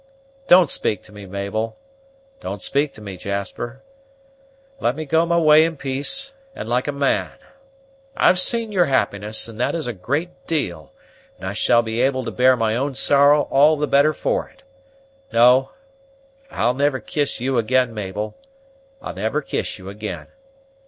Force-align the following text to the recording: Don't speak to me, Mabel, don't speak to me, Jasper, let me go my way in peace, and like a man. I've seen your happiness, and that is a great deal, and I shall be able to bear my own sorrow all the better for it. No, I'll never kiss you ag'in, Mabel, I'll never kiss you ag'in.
Don't 0.47 0.71
speak 0.71 1.03
to 1.03 1.11
me, 1.11 1.27
Mabel, 1.27 1.77
don't 2.39 2.63
speak 2.63 2.91
to 2.95 3.03
me, 3.03 3.17
Jasper, 3.17 3.83
let 4.79 4.95
me 4.95 5.05
go 5.05 5.27
my 5.27 5.37
way 5.37 5.63
in 5.63 5.77
peace, 5.77 6.33
and 6.55 6.67
like 6.67 6.87
a 6.87 6.91
man. 6.91 7.33
I've 8.17 8.39
seen 8.39 8.71
your 8.71 8.85
happiness, 8.87 9.47
and 9.47 9.59
that 9.59 9.75
is 9.75 9.85
a 9.85 9.93
great 9.93 10.47
deal, 10.47 10.91
and 11.37 11.47
I 11.47 11.53
shall 11.53 11.83
be 11.83 12.01
able 12.01 12.25
to 12.25 12.31
bear 12.31 12.57
my 12.57 12.75
own 12.75 12.95
sorrow 12.95 13.43
all 13.51 13.77
the 13.77 13.85
better 13.85 14.11
for 14.11 14.49
it. 14.49 14.63
No, 15.31 15.69
I'll 16.49 16.73
never 16.73 16.99
kiss 16.99 17.39
you 17.39 17.59
ag'in, 17.59 17.93
Mabel, 17.93 18.35
I'll 19.03 19.13
never 19.13 19.39
kiss 19.43 19.77
you 19.77 19.87
ag'in. 19.91 20.25